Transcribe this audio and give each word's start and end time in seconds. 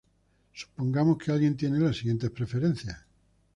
Supongamos 0.55 1.19
que 1.19 1.31
alguien 1.31 1.55
tiene 1.55 1.77
las 1.79 1.97
siguientes 1.97 2.31
preferencias. 2.31 2.97